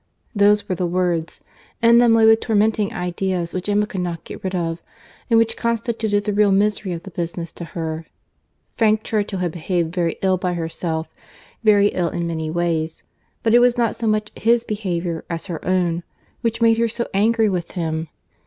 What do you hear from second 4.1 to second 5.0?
get rid of,